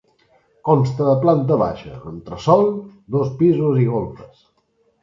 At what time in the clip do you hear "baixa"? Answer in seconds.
1.63-1.93